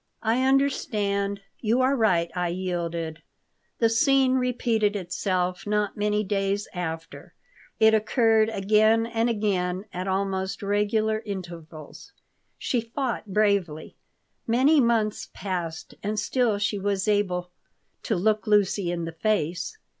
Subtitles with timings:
[0.23, 1.41] "I understand.
[1.59, 3.21] You are right," I yielded
[3.77, 7.35] The scene repeated itself not many days after.
[7.79, 12.13] It occurred again and again at almost regular intervals.
[12.57, 13.95] She fought bravely
[14.47, 17.51] Many months passed, and still she was able
[18.01, 19.77] "to look Lucy in the face."